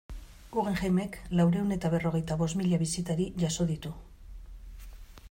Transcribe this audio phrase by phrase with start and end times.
[0.53, 3.93] Guggenheimek laurehun eta berrogeita bost mila bisitari jaso ditu.